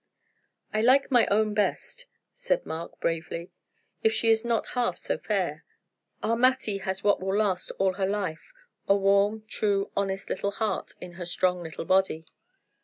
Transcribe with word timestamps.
"I 0.73 0.81
like 0.81 1.11
my 1.11 1.27
own 1.27 1.53
best," 1.53 2.07
said 2.33 2.65
Mark, 2.65 2.99
bravely, 2.99 3.51
"if 4.01 4.11
she 4.11 4.31
is 4.31 4.43
not 4.43 4.69
half 4.73 4.97
so 4.97 5.19
fair. 5.19 5.63
Our 6.23 6.35
Mattie 6.35 6.79
has 6.79 7.03
what 7.03 7.21
will 7.21 7.37
last 7.37 7.69
all 7.77 7.93
her 7.93 8.07
life 8.07 8.51
a 8.87 8.95
warm, 8.95 9.43
true, 9.47 9.91
honest 9.95 10.27
little 10.27 10.53
heart 10.53 10.95
in 10.99 11.11
her 11.21 11.25
strong 11.27 11.61
little 11.61 11.85
body." 11.85 12.25